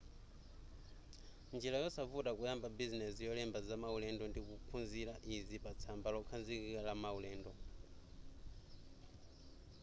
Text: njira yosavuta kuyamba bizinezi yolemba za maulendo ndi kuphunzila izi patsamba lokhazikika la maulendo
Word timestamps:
njira 1.55 1.77
yosavuta 1.83 2.31
kuyamba 2.37 2.67
bizinezi 2.77 3.21
yolemba 3.27 3.59
za 3.67 3.75
maulendo 3.81 4.23
ndi 4.27 4.39
kuphunzila 4.47 5.13
izi 5.35 5.57
patsamba 5.65 6.07
lokhazikika 6.15 6.81
la 6.87 6.93
maulendo 7.03 7.51